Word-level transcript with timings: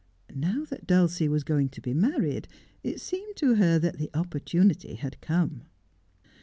Now 0.33 0.65
that 0.65 0.87
Dulcie 0.87 1.27
was 1.29 1.43
going 1.43 1.69
to 1.69 1.79
be 1.79 1.93
married 1.93 2.47
it 2.81 2.99
seemed 2.99 3.35
to 3.35 3.53
.her 3.53 3.77
that 3.77 3.99
the 3.99 4.09
opportunity 4.15 4.95
had 4.95 5.21
come. 5.21 5.65